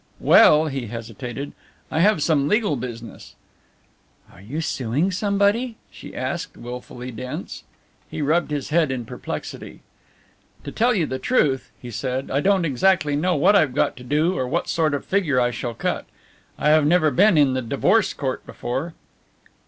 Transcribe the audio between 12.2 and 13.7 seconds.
"I don't exactly know what